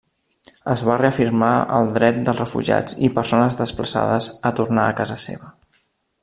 Es 0.75 0.83
va 0.85 0.93
reafirmar 1.01 1.49
el 1.79 1.91
dret 1.97 2.17
dels 2.29 2.41
refugiats 2.43 2.97
i 3.09 3.13
persones 3.19 3.59
desplaçades 3.63 4.31
a 4.51 4.55
tornar 4.63 4.87
a 4.89 4.97
casa 5.03 5.21
seva. 5.27 5.55